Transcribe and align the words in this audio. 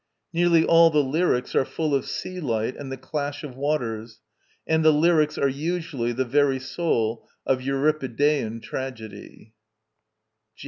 Nearly 0.33 0.65
all 0.65 0.89
the 0.89 1.03
lyrics 1.03 1.53
are 1.53 1.63
full 1.63 1.93
of 1.93 2.07
sea 2.07 2.39
light 2.39 2.75
and 2.75 2.91
the 2.91 2.97
clash 2.97 3.43
of 3.43 3.55
waters, 3.55 4.19
and 4.65 4.83
the 4.83 4.91
lyrics 4.91 5.37
are 5.37 5.47
usually 5.47 6.11
the 6.11 6.25
very 6.25 6.57
soul 6.59 7.29
of 7.45 7.61
Euripidean 7.61 8.61
tragedy. 8.63 9.53